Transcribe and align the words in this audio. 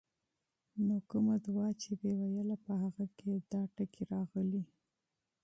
نو 0.85 0.95
کومه 1.09 1.35
دعاء 1.45 1.73
چې 1.81 1.91
به 1.99 2.07
ئي 2.11 2.15
ويله، 2.19 2.55
په 2.65 2.71
هغې 2.81 3.05
کي 3.17 3.31
دا 3.51 3.59
الفاظ 3.65 4.01
راغلي: 4.11 4.63